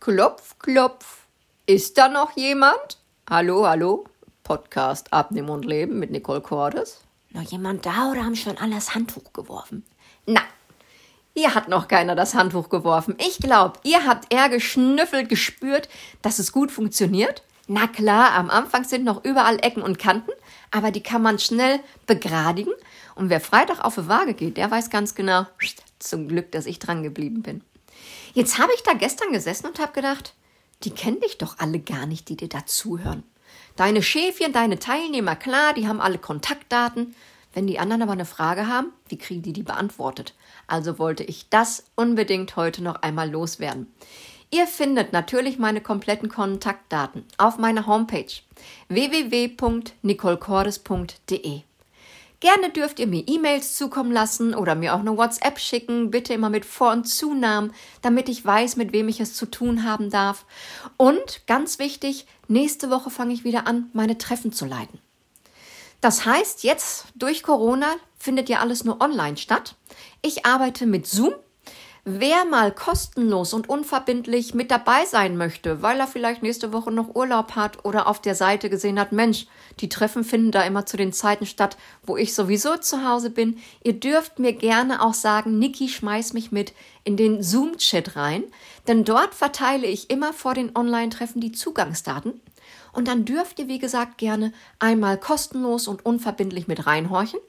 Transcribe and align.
Klopf, 0.00 0.56
klopf. 0.60 1.26
Ist 1.66 1.98
da 1.98 2.08
noch 2.08 2.36
jemand? 2.36 2.98
Hallo, 3.28 3.66
hallo? 3.66 4.04
Podcast 4.44 5.12
Abnehmen 5.12 5.48
und 5.48 5.64
Leben 5.64 5.98
mit 5.98 6.12
Nicole 6.12 6.40
Cordes. 6.40 7.00
Noch 7.30 7.42
jemand 7.42 7.84
da 7.84 8.12
oder 8.12 8.24
haben 8.24 8.36
schon 8.36 8.56
alle 8.58 8.76
das 8.76 8.94
Handtuch 8.94 9.32
geworfen? 9.32 9.84
Na, 10.24 10.40
hier 11.34 11.52
hat 11.52 11.68
noch 11.68 11.88
keiner 11.88 12.14
das 12.14 12.34
Handtuch 12.34 12.68
geworfen. 12.68 13.16
Ich 13.18 13.38
glaube, 13.38 13.80
ihr 13.82 14.06
habt 14.06 14.32
eher 14.32 14.48
geschnüffelt, 14.48 15.28
gespürt, 15.28 15.88
dass 16.22 16.38
es 16.38 16.52
gut 16.52 16.70
funktioniert. 16.70 17.42
Na 17.66 17.88
klar, 17.88 18.34
am 18.34 18.50
Anfang 18.50 18.84
sind 18.84 19.04
noch 19.04 19.24
überall 19.24 19.58
Ecken 19.64 19.82
und 19.82 19.98
Kanten, 19.98 20.30
aber 20.70 20.92
die 20.92 21.02
kann 21.02 21.22
man 21.22 21.40
schnell 21.40 21.80
begradigen. 22.06 22.72
Und 23.16 23.30
wer 23.30 23.40
Freitag 23.40 23.84
auf 23.84 23.96
die 23.96 24.06
Waage 24.06 24.34
geht, 24.34 24.58
der 24.58 24.70
weiß 24.70 24.90
ganz 24.90 25.16
genau, 25.16 25.44
zum 25.98 26.28
Glück, 26.28 26.52
dass 26.52 26.66
ich 26.66 26.78
dran 26.78 27.02
geblieben 27.02 27.42
bin. 27.42 27.62
Jetzt 28.34 28.58
habe 28.58 28.72
ich 28.74 28.82
da 28.82 28.92
gestern 28.92 29.32
gesessen 29.32 29.66
und 29.66 29.78
habe 29.78 29.92
gedacht, 29.92 30.34
die 30.84 30.90
kennen 30.90 31.20
dich 31.20 31.38
doch 31.38 31.58
alle 31.58 31.80
gar 31.80 32.06
nicht, 32.06 32.28
die 32.28 32.36
dir 32.36 32.48
dazuhören. 32.48 33.24
Deine 33.76 34.02
Schäfchen, 34.02 34.52
deine 34.52 34.78
Teilnehmer, 34.78 35.36
klar, 35.36 35.74
die 35.74 35.88
haben 35.88 36.00
alle 36.00 36.18
Kontaktdaten. 36.18 37.14
Wenn 37.54 37.66
die 37.66 37.78
anderen 37.78 38.02
aber 38.02 38.12
eine 38.12 38.26
Frage 38.26 38.66
haben, 38.66 38.92
wie 39.08 39.18
kriegen 39.18 39.42
die 39.42 39.52
die 39.52 39.62
beantwortet? 39.62 40.34
Also 40.66 40.98
wollte 40.98 41.24
ich 41.24 41.48
das 41.48 41.84
unbedingt 41.96 42.56
heute 42.56 42.82
noch 42.82 43.02
einmal 43.02 43.30
loswerden. 43.30 43.92
Ihr 44.50 44.66
findet 44.66 45.12
natürlich 45.12 45.58
meine 45.58 45.80
kompletten 45.80 46.28
Kontaktdaten 46.28 47.24
auf 47.36 47.58
meiner 47.58 47.86
Homepage 47.86 48.32
www.nicolecordes.de. 48.88 51.62
Gerne 52.40 52.70
dürft 52.70 53.00
ihr 53.00 53.08
mir 53.08 53.24
E-Mails 53.26 53.74
zukommen 53.74 54.12
lassen 54.12 54.54
oder 54.54 54.76
mir 54.76 54.94
auch 54.94 55.00
eine 55.00 55.16
WhatsApp 55.16 55.58
schicken, 55.58 56.12
bitte 56.12 56.34
immer 56.34 56.50
mit 56.50 56.64
Vor- 56.64 56.92
und 56.92 57.04
Zunahmen, 57.04 57.72
damit 58.00 58.28
ich 58.28 58.44
weiß, 58.44 58.76
mit 58.76 58.92
wem 58.92 59.08
ich 59.08 59.18
es 59.18 59.34
zu 59.34 59.46
tun 59.46 59.82
haben 59.82 60.08
darf. 60.08 60.46
Und 60.96 61.46
ganz 61.48 61.80
wichtig, 61.80 62.26
nächste 62.46 62.90
Woche 62.90 63.10
fange 63.10 63.34
ich 63.34 63.42
wieder 63.42 63.66
an, 63.66 63.90
meine 63.92 64.18
Treffen 64.18 64.52
zu 64.52 64.66
leiten. 64.66 65.00
Das 66.00 66.24
heißt, 66.24 66.62
jetzt 66.62 67.06
durch 67.16 67.42
Corona 67.42 67.96
findet 68.16 68.48
ja 68.48 68.60
alles 68.60 68.84
nur 68.84 69.00
online 69.00 69.36
statt. 69.36 69.74
Ich 70.22 70.46
arbeite 70.46 70.86
mit 70.86 71.08
Zoom 71.08 71.32
Wer 72.04 72.44
mal 72.44 72.72
kostenlos 72.72 73.52
und 73.52 73.68
unverbindlich 73.68 74.54
mit 74.54 74.70
dabei 74.70 75.04
sein 75.04 75.36
möchte, 75.36 75.82
weil 75.82 75.98
er 76.00 76.06
vielleicht 76.06 76.42
nächste 76.42 76.72
Woche 76.72 76.90
noch 76.90 77.14
Urlaub 77.14 77.56
hat 77.56 77.84
oder 77.84 78.06
auf 78.06 78.20
der 78.20 78.34
Seite 78.34 78.70
gesehen 78.70 78.98
hat, 78.98 79.12
Mensch, 79.12 79.46
die 79.80 79.88
Treffen 79.88 80.24
finden 80.24 80.50
da 80.50 80.62
immer 80.62 80.86
zu 80.86 80.96
den 80.96 81.12
Zeiten 81.12 81.44
statt, 81.44 81.76
wo 82.04 82.16
ich 82.16 82.34
sowieso 82.34 82.76
zu 82.76 83.06
Hause 83.06 83.30
bin. 83.30 83.58
Ihr 83.82 83.94
dürft 83.94 84.38
mir 84.38 84.52
gerne 84.52 85.02
auch 85.02 85.14
sagen, 85.14 85.58
Niki, 85.58 85.88
schmeiß 85.88 86.32
mich 86.32 86.52
mit 86.52 86.72
in 87.04 87.16
den 87.16 87.42
Zoom-Chat 87.42 88.16
rein, 88.16 88.44
denn 88.86 89.04
dort 89.04 89.34
verteile 89.34 89.86
ich 89.86 90.10
immer 90.10 90.32
vor 90.32 90.54
den 90.54 90.76
Online-Treffen 90.76 91.40
die 91.40 91.52
Zugangsdaten. 91.52 92.40
Und 92.92 93.08
dann 93.08 93.24
dürft 93.24 93.58
ihr, 93.58 93.68
wie 93.68 93.78
gesagt, 93.78 94.18
gerne 94.18 94.52
einmal 94.78 95.18
kostenlos 95.18 95.88
und 95.88 96.04
unverbindlich 96.06 96.68
mit 96.68 96.86
reinhorchen 96.86 97.40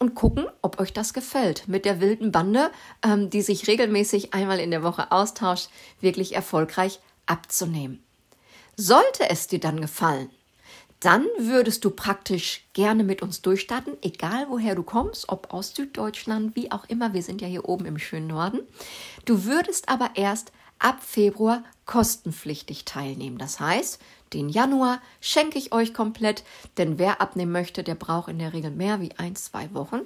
und 0.00 0.14
gucken, 0.14 0.46
ob 0.62 0.80
euch 0.80 0.92
das 0.92 1.14
gefällt. 1.14 1.68
Mit 1.68 1.84
der 1.84 2.00
wilden 2.00 2.32
Bande, 2.32 2.70
ähm, 3.04 3.30
die 3.30 3.42
sich 3.42 3.68
regelmäßig 3.68 4.34
einmal 4.34 4.58
in 4.58 4.70
der 4.70 4.82
Woche 4.82 5.12
austauscht, 5.12 5.68
wirklich 6.00 6.34
erfolgreich 6.34 6.98
abzunehmen. 7.26 8.02
Sollte 8.76 9.28
es 9.28 9.46
dir 9.46 9.60
dann 9.60 9.80
gefallen, 9.80 10.30
dann 11.00 11.26
würdest 11.38 11.84
du 11.84 11.90
praktisch 11.90 12.66
gerne 12.72 13.04
mit 13.04 13.22
uns 13.22 13.42
durchstarten, 13.42 13.96
egal 14.02 14.46
woher 14.48 14.74
du 14.74 14.82
kommst, 14.82 15.28
ob 15.28 15.52
aus 15.52 15.74
Süddeutschland, 15.74 16.56
wie 16.56 16.72
auch 16.72 16.86
immer, 16.88 17.14
wir 17.14 17.22
sind 17.22 17.40
ja 17.40 17.48
hier 17.48 17.68
oben 17.68 17.86
im 17.86 17.98
schönen 17.98 18.26
Norden. 18.26 18.60
Du 19.24 19.44
würdest 19.44 19.88
aber 19.88 20.10
erst 20.14 20.52
ab 20.80 21.02
Februar 21.02 21.62
kostenpflichtig 21.86 22.84
teilnehmen. 22.84 23.38
Das 23.38 23.60
heißt, 23.60 24.00
den 24.32 24.48
Januar 24.48 25.00
schenke 25.20 25.58
ich 25.58 25.72
euch 25.72 25.92
komplett, 25.92 26.44
denn 26.76 26.98
wer 26.98 27.20
abnehmen 27.20 27.52
möchte, 27.52 27.82
der 27.82 27.94
braucht 27.94 28.28
in 28.28 28.38
der 28.38 28.52
Regel 28.52 28.70
mehr 28.70 29.00
wie 29.00 29.10
ein, 29.16 29.36
zwei 29.36 29.72
Wochen. 29.74 30.02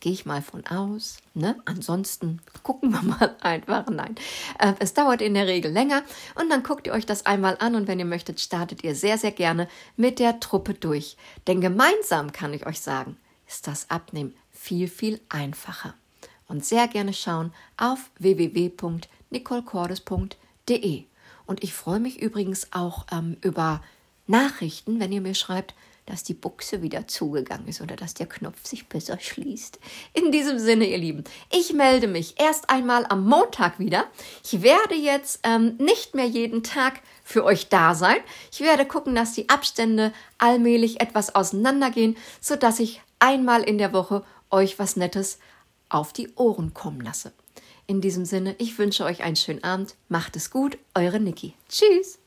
Gehe 0.00 0.12
ich 0.12 0.26
mal 0.26 0.42
von 0.42 0.66
aus. 0.66 1.18
Ne? 1.32 1.56
Ansonsten 1.64 2.42
gucken 2.62 2.90
wir 2.90 3.02
mal 3.02 3.36
einfach. 3.40 3.86
Nein, 3.88 4.16
äh, 4.58 4.74
es 4.80 4.92
dauert 4.92 5.22
in 5.22 5.34
der 5.34 5.46
Regel 5.46 5.72
länger 5.72 6.02
und 6.34 6.50
dann 6.50 6.62
guckt 6.62 6.86
ihr 6.86 6.92
euch 6.92 7.06
das 7.06 7.26
einmal 7.26 7.56
an 7.60 7.74
und 7.74 7.86
wenn 7.86 7.98
ihr 7.98 8.04
möchtet, 8.04 8.40
startet 8.40 8.84
ihr 8.84 8.94
sehr, 8.94 9.18
sehr 9.18 9.32
gerne 9.32 9.68
mit 9.96 10.18
der 10.18 10.40
Truppe 10.40 10.74
durch. 10.74 11.16
Denn 11.46 11.60
gemeinsam 11.60 12.32
kann 12.32 12.52
ich 12.52 12.66
euch 12.66 12.80
sagen, 12.80 13.16
ist 13.46 13.66
das 13.66 13.88
Abnehmen 13.88 14.34
viel, 14.50 14.88
viel 14.88 15.20
einfacher. 15.28 15.94
Und 16.48 16.64
sehr 16.64 16.88
gerne 16.88 17.12
schauen 17.12 17.52
auf 17.76 18.10
www.nicolecordes.de. 19.34 21.04
Und 21.46 21.62
ich 21.62 21.74
freue 21.74 22.00
mich 22.00 22.20
übrigens 22.22 22.68
auch 22.72 23.06
ähm, 23.12 23.36
über 23.42 23.82
Nachrichten, 24.26 25.00
wenn 25.00 25.12
ihr 25.12 25.20
mir 25.20 25.34
schreibt, 25.34 25.74
dass 26.06 26.22
die 26.22 26.34
Buchse 26.34 26.82
wieder 26.82 27.06
zugegangen 27.06 27.66
ist 27.66 27.80
oder 27.80 27.96
dass 27.96 28.12
der 28.12 28.26
Knopf 28.26 28.66
sich 28.66 28.88
besser 28.88 29.18
schließt. 29.18 29.78
In 30.12 30.32
diesem 30.32 30.58
Sinne, 30.58 30.86
ihr 30.86 30.98
Lieben, 30.98 31.24
ich 31.50 31.72
melde 31.72 32.08
mich 32.08 32.38
erst 32.38 32.68
einmal 32.68 33.06
am 33.08 33.26
Montag 33.26 33.78
wieder. 33.78 34.04
Ich 34.42 34.62
werde 34.62 34.94
jetzt 34.94 35.40
ähm, 35.44 35.76
nicht 35.78 36.14
mehr 36.14 36.26
jeden 36.26 36.62
Tag 36.62 37.00
für 37.22 37.44
euch 37.44 37.68
da 37.70 37.94
sein. 37.94 38.18
Ich 38.52 38.60
werde 38.60 38.86
gucken, 38.86 39.14
dass 39.14 39.32
die 39.32 39.48
Abstände 39.48 40.12
allmählich 40.36 41.00
etwas 41.00 41.34
auseinandergehen, 41.34 42.16
sodass 42.40 42.80
ich 42.80 43.00
einmal 43.18 43.62
in 43.62 43.78
der 43.78 43.94
Woche 43.94 44.24
euch 44.50 44.78
was 44.78 44.96
Nettes 44.96 45.38
auf 45.88 46.12
die 46.12 46.34
Ohren 46.34 46.74
kommen 46.74 47.00
lasse. 47.00 47.32
In 47.86 48.00
diesem 48.00 48.24
Sinne, 48.24 48.54
ich 48.58 48.78
wünsche 48.78 49.04
euch 49.04 49.22
einen 49.22 49.36
schönen 49.36 49.62
Abend. 49.62 49.94
Macht 50.08 50.36
es 50.36 50.50
gut, 50.50 50.78
eure 50.94 51.20
Niki. 51.20 51.54
Tschüss. 51.68 52.18